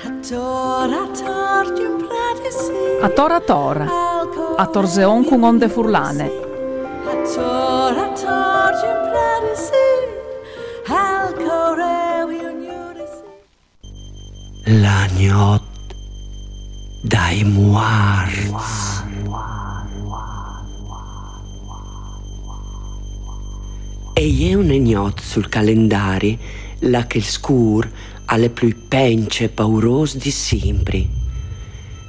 [0.00, 0.06] A
[3.08, 3.84] tora tora,
[4.56, 6.30] a torzeon con onde furlane.
[14.66, 15.62] La gnot
[17.02, 19.02] dai muarts.
[24.14, 26.38] E è un gnot sul calendario
[26.82, 27.90] la che il scur
[28.30, 31.06] alle più pence pauros di sempre.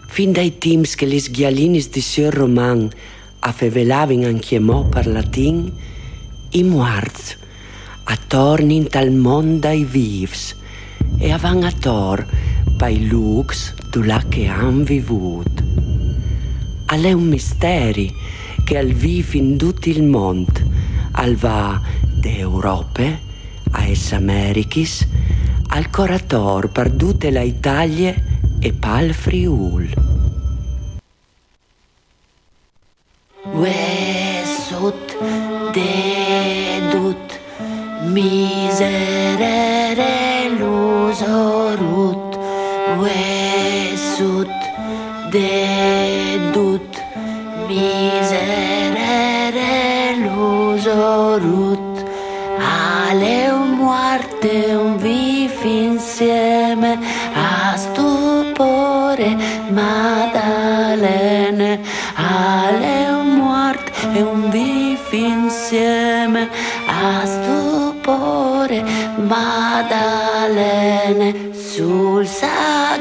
[0.07, 2.89] Fin dai teams che le sghialinis di Sir Roman
[3.39, 5.71] affevelavin anche mo per latin,
[6.51, 7.37] i muarts
[8.03, 10.55] attornin tal mondo ai vivs
[11.20, 12.26] e avan a tor
[12.77, 15.63] pai lux du la che han vivut.
[16.87, 18.11] Alle un misteri
[18.63, 20.59] che al viv in tutto il mondo,
[21.11, 21.79] al va
[22.20, 22.43] de
[23.71, 25.05] a es Americis,
[25.80, 28.13] al corator perdute la Italia
[28.60, 29.88] e pal Friul.
[33.62, 35.16] Vesut
[35.72, 37.40] dedut
[38.12, 38.98] miserere
[40.60, 42.32] lusorut
[43.00, 44.60] Vesut
[45.32, 46.91] dedut
[47.70, 48.98] miserere
[50.26, 51.68] lusorut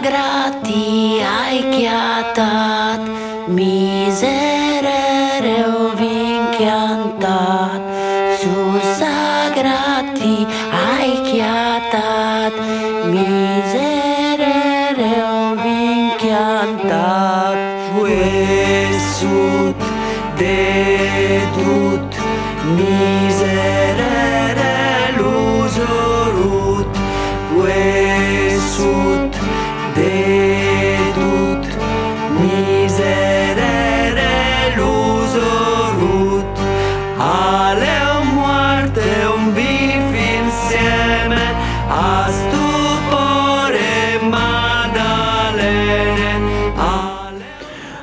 [0.09, 3.05] sagrati hai chiatat
[3.53, 7.77] miserere o vinchiantat
[8.41, 10.37] sul sagrati
[10.73, 12.57] hai chiatat
[13.13, 17.61] miserere o vinchiantat
[18.01, 19.77] Vesut
[20.41, 20.88] dedut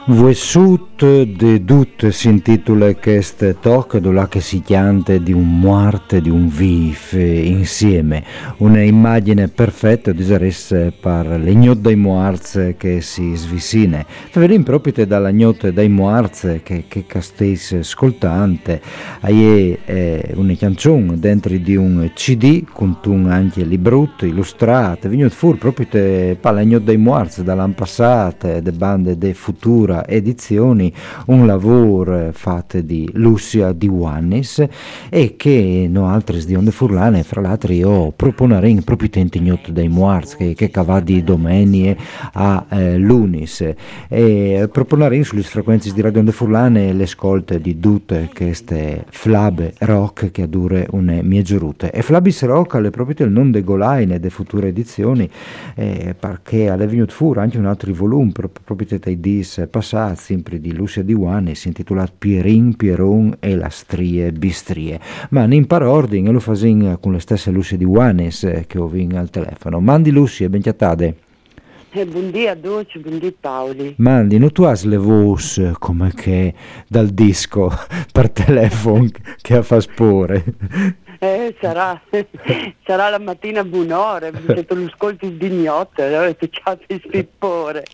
[0.07, 6.29] Vuesut de Dut si intitola questo talk dove che si chiante di un muarte, di
[6.29, 8.23] un vif insieme.
[8.59, 14.05] Una immagine perfetta di per le gnot dei muarz che si svicine.
[14.07, 18.81] Favelin proprio dalla gnot dei muarz che, che castes ascoltante.
[19.19, 25.09] Hai eh, una canzone dentro di un CD con un anche librut illustrato.
[25.09, 30.83] Vignot fur proprio per la gnot dei muarz dall'anno passato, de bande de futura edizioni
[31.27, 34.65] un lavoro fatto di Lucia Di Wannis
[35.09, 40.35] e che no altre di onde furlane fra l'altro io proporrei proprio tentignotto dei Muarz
[40.35, 41.97] che, che cava di domenie
[42.33, 43.73] a eh, Lunis.
[44.07, 50.31] E proporrei sulle frequenze di Radio Onde Furlane le scolte di tutte queste flab rock
[50.31, 54.29] che adure une mie giurute e flabis rock alle proprio il non de Golaine de
[54.29, 55.29] future edizioni
[55.75, 60.74] eh, perché alle venuto fuori anche un altro volume proprio dei dis passati sempre di
[60.75, 64.99] Lucia Di One si intitola Pierin, Pieron e la strie bistrie
[65.29, 69.17] ma in par ordine lo fasin con le stesse Lucia Di Juanes che ho vinto
[69.17, 71.15] al telefono mandi Lucia ben chiatade
[71.97, 73.93] Eh, buondì a Dolce, buondì Paoli.
[73.99, 76.53] Mandi, non tu hai le voci come che
[76.89, 77.71] dal disco
[78.11, 79.07] per telefono
[79.41, 80.43] che fa spore.
[81.19, 82.01] Eh, sarà,
[82.85, 87.85] sarà la mattina buon'ora, se tu lo ascolti di notte, allora ti chiami spippore.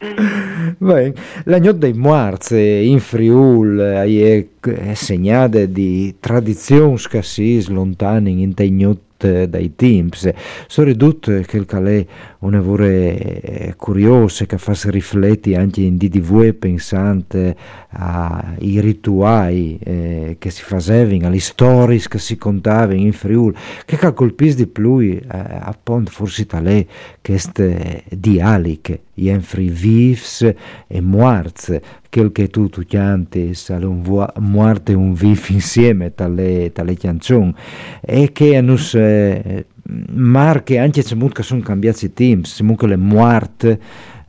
[0.77, 1.13] Beh,
[1.45, 8.69] la gnot dei Muarze in Friul è, è segnata di tradizioni scassis lontani in te
[8.69, 10.29] gnot dai teams.
[10.68, 12.06] Sono ridotto che il calè
[12.39, 17.56] una vore curiosa che fa rifletti anche in DDV pensante
[17.89, 24.56] ai rituali eh, che si facevano, alle storie che si contavano in Friuli, che colpisce
[24.56, 26.88] di più eh, appunto forse tale
[27.21, 30.53] queste dialiche, enfri vivs
[30.88, 31.79] e muarts,
[32.11, 34.01] quel che tu tu chianti, sale un
[34.39, 37.55] muarte e un viv insieme tale, tale canzone,
[38.01, 39.65] e che nus eh,
[40.11, 42.97] marche anche se che sono cambiati i teams, se le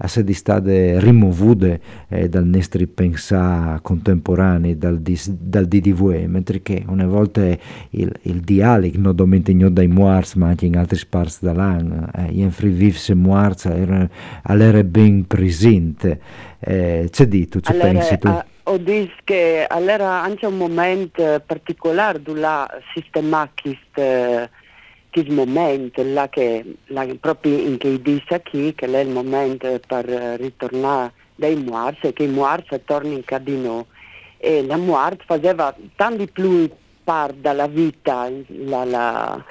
[0.05, 7.07] muarte essere state rimovute eh, dal nostri pensà contemporanei, dal, dal DDV, mentre che una
[7.07, 7.43] volta
[7.91, 12.51] il, il dialogo non solamente dai muars, ma anche in altri parti dell'anno, eh, in
[12.51, 14.09] frivivse muars era,
[14.43, 16.21] era ben presente.
[16.59, 18.29] Eh, c'è dito, ci allora, pensi tu?
[18.29, 22.41] Uh, ho detto che allora anche un momento particolare dove
[25.13, 30.07] questo momento là che, là, proprio in che dice qui che è il momento per
[30.07, 31.65] ritornare dai
[32.01, 33.87] e che i morti tornano in cadino
[34.39, 36.69] e la morte faceva tanto più
[37.05, 39.45] parte della vita la, la,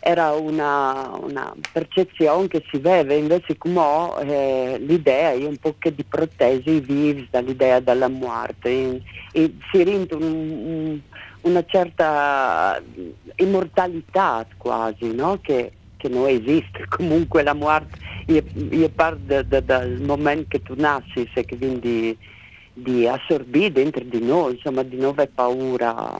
[0.00, 3.16] era una, una, percezione che si vede.
[3.16, 9.02] Invece come eh, l'idea è un po' che di protesi vivi dall'idea della morte e,
[9.32, 11.00] e si rende un, un
[11.46, 12.82] una certa
[13.36, 15.38] immortalità quasi, no?
[15.40, 16.86] che, che, non esiste.
[16.90, 22.16] Comunque la morte è parte dal momento che tu nasci e quindi
[22.72, 26.14] di assorbire dentro di noi, insomma di nuove paura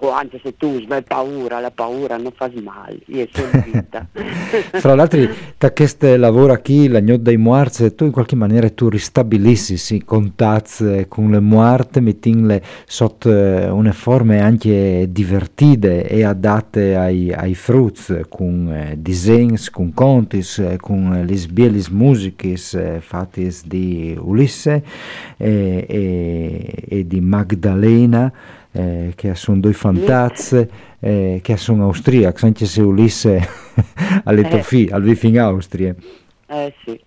[0.00, 4.06] o anche se tu hai paura, la paura non fa male, è solo vita.
[4.12, 8.88] Fra l'altro, da questo lavoro qui, la gnod dei muarze, tu in qualche maniera tu
[8.88, 16.96] ristabilissi sì, contatti con le muarte, mettinle sotto eh, une forme anche divertite e adatte
[16.96, 23.50] ai, ai fruits, con eh, disegni, con conti, eh, con le bielis musicis eh, fatti
[23.64, 24.82] di Ulisse
[25.36, 28.32] e, e, e di Magdalena
[28.72, 30.70] eh, che sono due fantazze,
[31.00, 33.48] eh, che sono austriaci, anche se Ulisse
[34.24, 34.62] alle eh.
[34.62, 35.94] figlie, al in Austria.
[36.46, 37.00] Eh sì.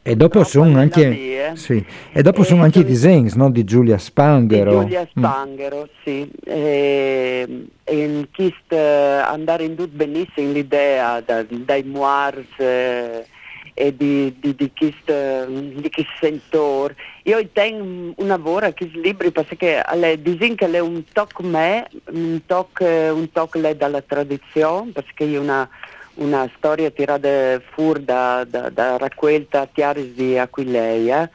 [0.00, 1.56] E dopo no, sono anche, eh.
[1.56, 1.84] sì.
[2.12, 3.50] e dopo sono anche i disegni no?
[3.50, 4.70] di Giulia Spanghero.
[4.70, 5.06] Di Giulia.
[5.10, 6.02] Spanghero, mm.
[6.02, 6.30] sì.
[6.46, 13.26] E, e chist andare in tutto benissimo l'idea da, dai Moires eh,
[13.72, 16.96] di, di, di, di questo sentore.
[17.24, 19.82] Io tengo una lavoro a questi libri perché
[20.20, 25.68] dicono che è un tocco me, un tocco, un tocco dalla tradizione, perché è una,
[26.14, 31.28] una storia tirata fuori da, da, da raccolta Tiaris di Aquileia.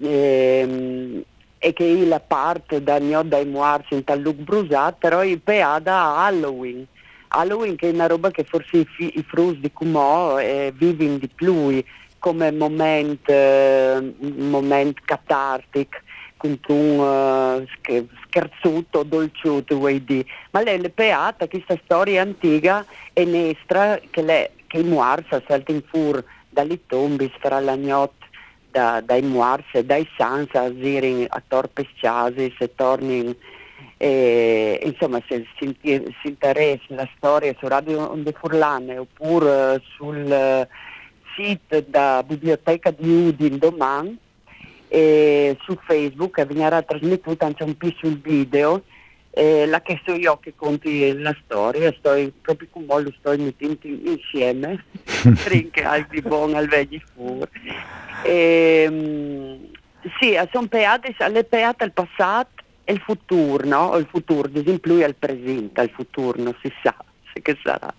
[0.00, 1.24] E, ehm,
[1.64, 6.24] e che la parte da Gnodda e Muarci in Talluc Brusat, però è peada a
[6.24, 6.84] Halloween.
[7.32, 11.18] Halloween che è una roba che forse i, fi, i frus di Cumò eh, vivono
[11.18, 11.82] di più
[12.18, 15.98] come momento, eh, moment catartico,
[16.36, 17.66] con un uh,
[18.26, 20.26] scherzuto, dolciuto, vuoi dire.
[20.50, 25.82] Ma lei è beata, questa storia antica e nostra, che, lei, che i muarsa saltano
[25.86, 28.26] fuori dalle tombe, fra la notte,
[28.70, 33.34] da, dai muarsa, dai sansa, a zirin, a torpesciasi, se tornano
[34.02, 40.66] e, insomma se si, si, interessa la storia su Radio Onde Furlane oppure sul uh,
[41.36, 44.18] sito della Biblioteca di Udin domani
[44.88, 48.82] e su Facebook verrà trasmettuta anche un po' sul video
[49.30, 52.10] eh, la che so io che conti la storia sto
[52.40, 54.84] proprio con voi lo sto mettendo insieme
[55.44, 57.48] perché al di buon al vegli fuori
[58.24, 59.60] e,
[60.18, 63.96] sì, sono peate, alle peate al passato e il futuro, no?
[63.96, 66.94] Il futuro, ad esempio lui è il presente, il futuro non si sa
[67.40, 67.92] che sarà.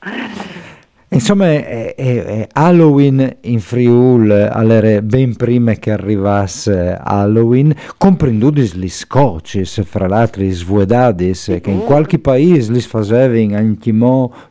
[1.10, 8.90] Insomma, è, è, è Halloween in Friul, allora ben prima che arrivasse Halloween, comprendendo gli
[8.90, 13.94] scotch, fra l'altro, svuedadis, che in qualche paese li facevano anche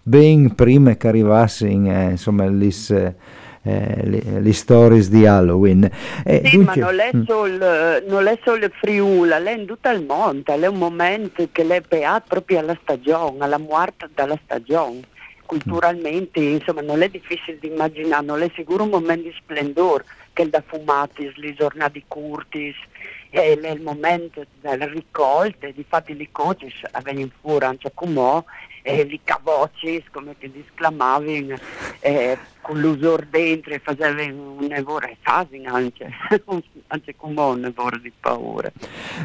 [0.04, 3.14] ben prima che arrivassero, eh, insomma, gli eh,
[3.62, 5.88] le, le stories di Halloween.
[6.24, 7.22] Eh, sì, dunque, ma non è, mm.
[7.24, 11.64] solo, non è solo Friula, lei è in tutto il mondo, è un momento che
[11.64, 15.00] lei beata proprio alla stagione, alla morte della stagione.
[15.46, 16.54] Culturalmente, mm.
[16.54, 20.46] insomma, non è difficile di immaginare, non è sicuro un momento di splendore che è
[20.48, 22.74] da fumatis, le giornate curtis,
[23.28, 26.70] è il momento delle raccolte, di fatti le cose
[27.02, 28.44] vengono fuori anche come
[28.82, 31.56] e li cavocis, come ti esclamavano,
[32.00, 36.08] eh, con l'usor dentro e faceva un evore e fasi anche,
[36.88, 38.70] anche un evore di paura.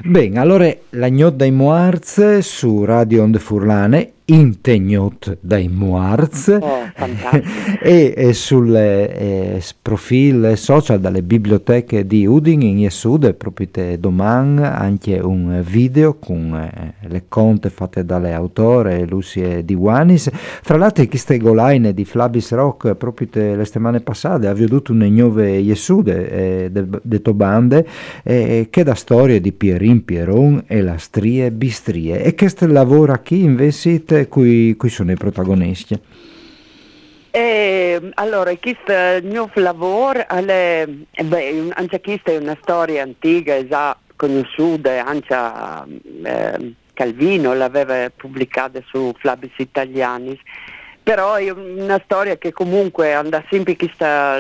[0.04, 6.92] Bene, allora la gnot dai Moarz su Radio Onde Furlane integnot dai Moarz oh,
[7.82, 13.68] e, e, sul eh, profilo social dalle biblioteche di Udin in Jesud proprio
[13.98, 21.06] domani anche un video con eh, le conte fatte dalle autore Lucie Diwanis fra l'altro
[21.08, 26.72] queste golaine di Flabis Rock proprio le settimane passate ha veduto un nuove Jesude eh,
[26.72, 27.88] de, Tobande
[28.24, 32.24] eh, che da storia di Pierin Pieron e la strie bistrie.
[32.24, 36.00] E che lavora qui invece qui, qui sono i protagonisti?
[37.30, 45.06] Eh, allora, questo mio lavoro è, beh, anche questa è una storia antica, già conosciuta,
[45.06, 45.36] anche
[46.24, 50.40] eh, Calvino l'aveva pubblicata su Flabis Italianis,
[51.04, 54.40] però è una storia che comunque anda sempre questa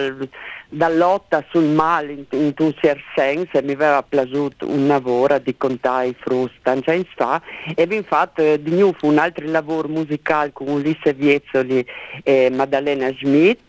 [0.69, 5.55] da lotta sul male in, in un certo senso mi aveva piaciuto un lavoro di
[5.55, 7.41] contare frusta già in fa
[7.73, 11.85] e fatto eh, di nuovo un altro lavoro musicale con Ulisse Viezzoli
[12.23, 13.59] e Maddalena Schmidt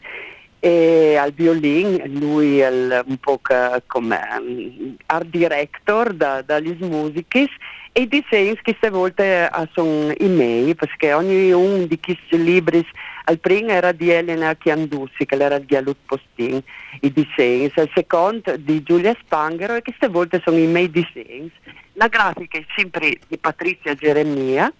[0.60, 3.40] e al violin, lui è un po'
[3.86, 7.48] come um, art director da, dagli musicis
[7.92, 12.84] e disegni che queste volte sono i miei perché ognuno di questi libri
[13.28, 16.62] al primo era di Elena Chiandussi, che era di Alut Postin,
[17.00, 21.52] i disegni, il secondo di Giulia Spanghero e queste volte sono i miei disegni.
[21.92, 24.72] La grafica è sempre di Patrizia Geremia,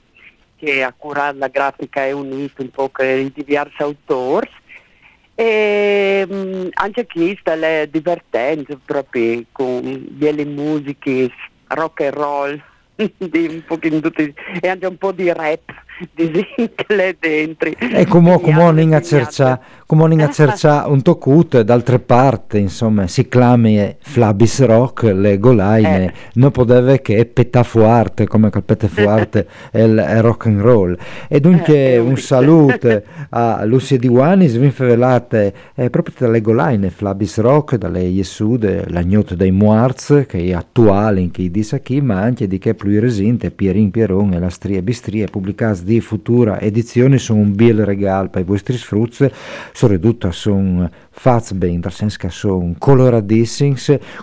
[0.57, 4.49] che ha curato la grafica e unito un po' di diversi autori.
[5.35, 11.31] E um, anche questa è divertente proprio con delle musiche
[11.69, 12.63] rock and roll
[12.97, 16.47] un po' tutti, e anche un po' di rap di
[17.19, 17.71] dentro.
[17.79, 23.97] E come, come non accercia, come non accercia un tocut, d'altre parti, insomma, si clami
[23.99, 26.13] Flabis Rock, le golaine, eh.
[26.35, 30.97] non poteva che petafuarte, come quel petafuarte è il rock and roll.
[31.29, 37.39] E dunque eh, un saluto a Lucia Diwanis, vi infavelate eh, proprio dalle golaine, Flabis
[37.39, 42.21] Rock, dalle Jesud, la gnota dei Moarz, che è attuale in chi dice chi, ma
[42.21, 47.17] anche di che più resinte, Pierin Pieron e la Strie Bistrie, pubblicate di futura edizione
[47.17, 49.33] sono un bel regalo per i vostri sfrutze,
[49.73, 53.75] soprattutto sono fatti bene, nel senso che sono coloradissimi,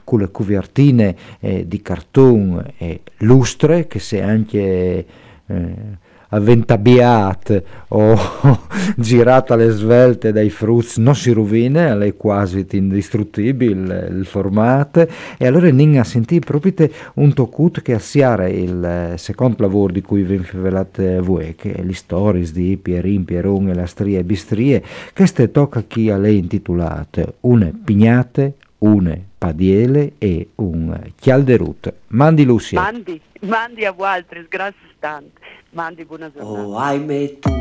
[0.03, 5.05] con le copertine eh, di cartone e lustre, che se anche...
[5.47, 6.03] Eh,
[6.35, 8.17] avventabiate o
[8.97, 15.47] girata alle svelte dai fruits non si rovina, lei è quasi indistruttibile il formato e
[15.47, 20.35] allora Ninga sentì proprio un tocut che assiare il eh, secondo lavoro di cui vi
[20.35, 25.51] infivelate voi che è le stories di Pierin, Pieron e la e bistrie che ste
[25.51, 27.35] tocca chi a lei intitolate.
[27.41, 31.93] Une pignate, une padiele e un chialderut.
[32.07, 32.81] Mandi Lucia.
[32.81, 35.39] Mandi, mandi a Waltris, grazie tante.
[35.71, 36.65] Mandi buona giornata.
[36.65, 37.51] Oh, ahimè tu.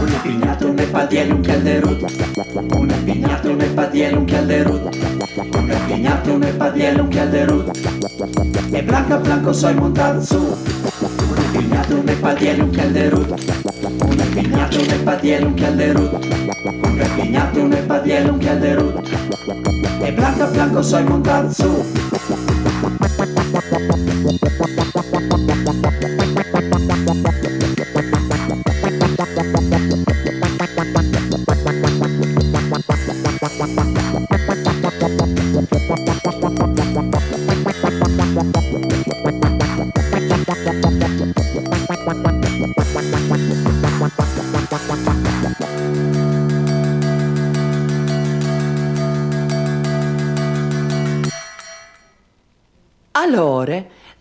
[0.00, 2.00] Un pignato, un padiello, un calderut.
[2.72, 4.82] Un pignato, un padiello, un calderut.
[5.52, 7.70] Un pignato, un padiello, un calderut.
[8.72, 10.69] E blanca, blanco, soy montato su.
[11.70, 13.30] Un pignato, un padiello, un calderut.
[14.02, 16.12] Un pignato, un padiello, un calderut.
[16.12, 19.08] Un pignato, un padiello, un calderut.
[20.02, 21.84] E blanca, blanco, soy montato su.
[27.86, 27.99] Allora,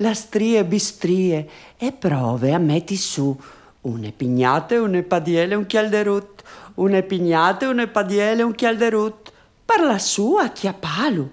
[0.09, 1.47] la strie bistrie
[1.77, 3.37] e prove a metti su
[3.81, 6.41] une pignate, une padiele, un chialderut,
[6.75, 9.31] une pignate, une padiele, un chialderut,
[9.63, 11.29] per la sua chiappalu,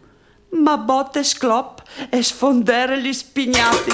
[0.63, 3.93] ma botte sclop e sfondere gli spignati.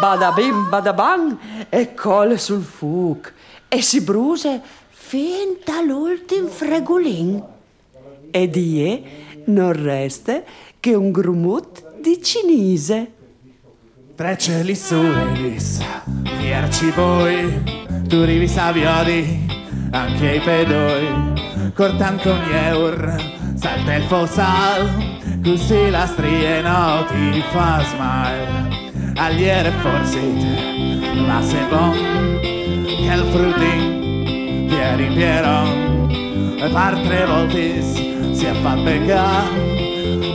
[0.00, 1.38] Badabim, badabang,
[1.68, 3.32] e colle sul fuc,
[3.68, 4.60] e si bruse
[4.90, 7.42] finta l'ultim fregulin.
[8.32, 10.42] E die non resta
[10.82, 13.12] che un grumut di cinese.
[14.16, 15.80] Prece li suelis,
[16.40, 17.62] fierci voi,
[18.08, 19.46] tu rivi saviodi,
[19.92, 23.14] anche i pedoi, cortan con eur,
[23.54, 30.20] salta il fossal, così la strie no ti fa smile, agliere forse,
[31.14, 31.94] ma se bon,
[33.08, 37.92] el frutin, Pieri Pieron, par tre voltis
[38.32, 39.71] si è fatto peccare,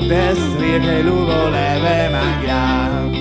[0.08, 3.12] destri che lui voleva mangiare,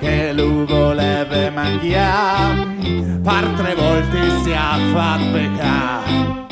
[0.00, 6.43] che lui voleva mangiare, par tre voltis si è fatto peccare.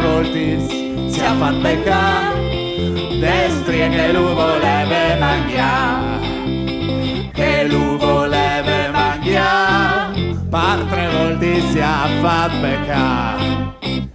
[0.00, 0.66] Voltis
[1.12, 2.40] si è fatto peccare
[3.20, 6.18] destri e che lui voleva mangiare
[7.32, 13.74] che lui voleva mangiare par tre voltis si è fatto peccare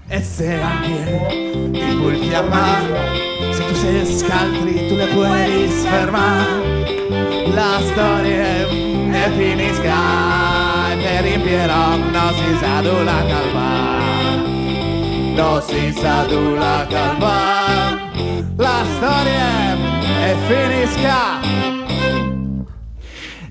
[0.10, 6.74] e se anche ti vuoi chiamare se tu sei scaltri tu le puoi sfermare.
[7.54, 13.72] La storia ne finisca e per riempirò no si sa la calva
[15.38, 16.16] no si sa
[16.64, 17.36] la calva
[18.58, 19.50] la storia
[20.30, 21.20] è finisca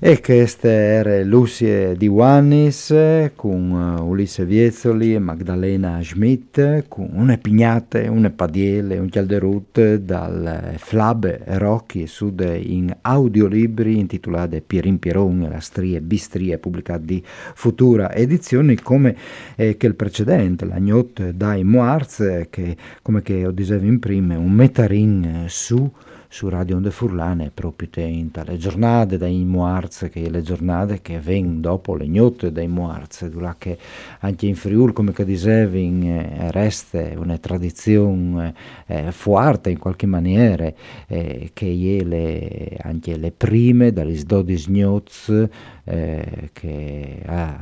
[0.07, 2.93] E queste era Lucie di Wannis
[3.35, 10.75] con uh, Ulisse Viezzoli e Magdalena Schmidt con une pignate, une padiele, un chialderut dal
[10.77, 18.75] Flab Rocchi Sud in audiolibri intitolate Pierin Pieron, la strie bistrie pubblicate di futura edizione
[18.75, 19.15] come
[19.55, 24.37] eh, che il precedente, la Gnot dai Moarz che come che ho dicevo in prima
[24.37, 25.91] un metarin su
[26.35, 31.61] su Radio Onde Furlane proprio in tale giornate dai Moarz che le giornate che vengono
[31.61, 33.77] dopo le gnotte dai Moarz là che
[34.19, 38.53] anche in Friul come che dicevi eh, resta una tradizione
[38.85, 40.69] eh, forte in qualche maniera
[41.07, 45.47] eh, che le, anche le prime dalle 12 gnoz
[45.85, 47.59] eh, che ha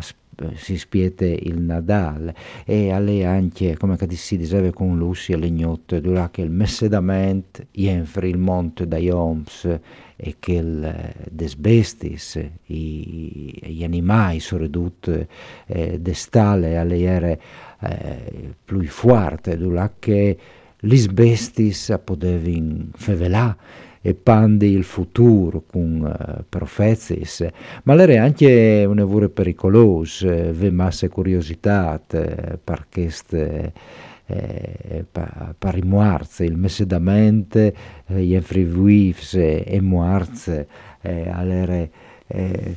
[0.55, 2.33] si spiete il Nadal.
[2.65, 8.37] E alle anche come si diceva con Lucy alle gnotte durante il messedament jenfri il
[8.37, 9.79] monte da Joms
[10.15, 15.27] e che il desbestis i, gli animali soprattutto
[15.65, 17.41] eh, d'estale alle ere
[17.81, 20.37] eh, più forte durante
[20.79, 23.55] l'isbestis potevi fevelà
[24.05, 27.47] e pandi il futuro con uh, profezis,
[27.83, 33.09] ma l'era anche un lavoro pericoloso, eh, ve masse curiosità eh, perché
[34.25, 35.05] eh,
[35.57, 37.73] per i muarze, il messedamente,
[38.07, 40.67] eh, gli enfrivuifs e muarze,
[41.01, 41.89] eh, all'ere
[42.27, 42.75] eh,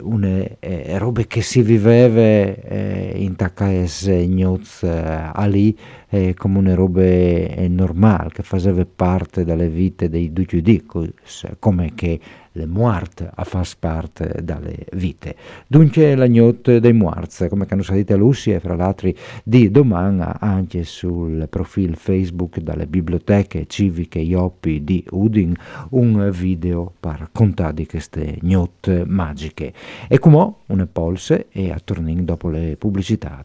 [0.00, 5.76] une eh, robe che si viveva eh, in Takaes Gnuz eh, Ali
[6.08, 12.20] eh, come una robe eh, normale che faceva parte delle vite dei Dugiudicus come che
[12.52, 15.36] le muerte a far parte dalle vite.
[15.66, 19.12] Dunque la notte dei muarts, come hanno sentito a e fra l'altro
[19.44, 25.54] di domani anche sul profilo Facebook dalle biblioteche civiche Ioppi di Udin
[25.90, 29.72] un video per contare queste notte magiche.
[30.08, 33.44] E come una polse e a dopo le pubblicità.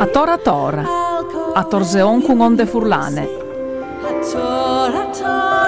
[0.00, 0.84] A tora tora,
[1.54, 3.28] a torzeon con onde furlane.
[4.02, 5.67] Hator, hator,